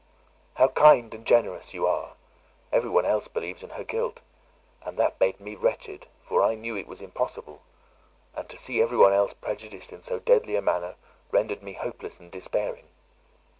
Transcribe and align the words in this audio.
"How 0.55 0.69
kind 0.69 1.13
and 1.13 1.27
generous 1.27 1.75
you 1.75 1.85
are! 1.85 2.13
every 2.71 2.89
one 2.89 3.05
else 3.05 3.27
believes 3.27 3.61
in 3.61 3.69
her 3.69 3.83
guilt, 3.83 4.23
and 4.81 4.97
that 4.97 5.19
made 5.19 5.39
me 5.39 5.53
wretched, 5.53 6.07
for 6.25 6.41
I 6.41 6.55
knew 6.55 6.73
that 6.73 6.79
it 6.79 6.87
was 6.87 7.01
impossible: 7.03 7.61
and 8.35 8.49
to 8.49 8.57
see 8.57 8.81
every 8.81 8.97
one 8.97 9.13
else 9.13 9.33
prejudiced 9.35 9.93
in 9.93 10.01
so 10.01 10.17
deadly 10.17 10.55
a 10.55 10.59
manner 10.63 10.95
rendered 11.31 11.61
me 11.61 11.73
hopeless 11.73 12.19
and 12.19 12.31
despairing." 12.31 12.87